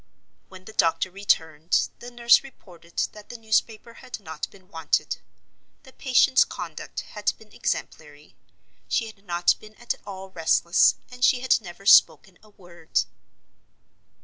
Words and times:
When 0.49 0.65
the 0.65 0.73
doctor 0.73 1.11
returned, 1.11 1.89
the 1.99 2.09
nurse 2.09 2.41
reported 2.43 2.97
that 3.11 3.29
the 3.29 3.37
newspaper 3.37 3.93
had 3.93 4.19
not 4.19 4.49
been 4.49 4.67
wanted. 4.67 5.17
The 5.83 5.93
patient's 5.93 6.43
conduct 6.43 7.01
had 7.01 7.33
been 7.37 7.53
exemplary. 7.53 8.35
She 8.87 9.05
had 9.05 9.23
not 9.23 9.53
been 9.59 9.75
at 9.75 9.93
all 10.03 10.31
restless, 10.31 10.95
and 11.11 11.23
she 11.23 11.41
had 11.41 11.61
never 11.61 11.85
spoken 11.85 12.39
a 12.41 12.49
word. 12.49 13.01